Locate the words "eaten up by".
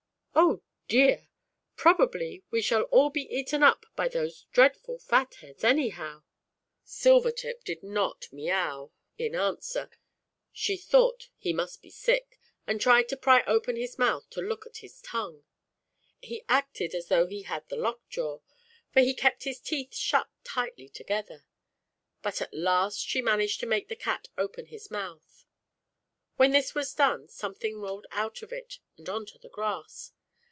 3.37-4.07